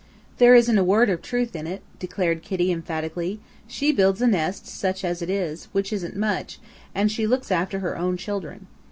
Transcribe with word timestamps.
"There 0.39 0.55
isn't 0.55 0.79
a 0.79 0.83
word 0.83 1.11
of 1.11 1.21
truth 1.21 1.55
in 1.55 1.67
it," 1.67 1.83
declared 1.99 2.41
Kitty 2.41 2.71
emphatically. 2.71 3.39
"She 3.67 3.91
builds 3.91 4.19
a 4.19 4.25
nest, 4.25 4.65
such 4.65 5.05
as 5.05 5.21
it 5.21 5.29
is, 5.29 5.65
which 5.73 5.93
isn't 5.93 6.15
much, 6.17 6.57
and 6.95 7.11
she 7.11 7.27
looks 7.27 7.51
after 7.51 7.81
her 7.81 7.95
own 7.95 8.17
children. 8.17 8.65